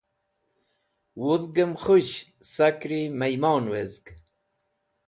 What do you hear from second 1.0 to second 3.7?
Wudhgẽm khush sakri mymon